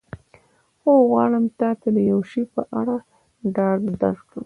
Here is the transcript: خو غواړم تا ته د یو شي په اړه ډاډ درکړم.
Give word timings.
خو 0.79 0.91
غواړم 1.09 1.45
تا 1.59 1.69
ته 1.81 1.87
د 1.95 1.97
یو 2.11 2.19
شي 2.31 2.43
په 2.53 2.61
اړه 2.79 2.95
ډاډ 3.55 3.79
درکړم. 4.01 4.39